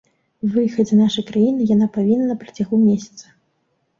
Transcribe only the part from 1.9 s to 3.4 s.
павінна на працягу месяца.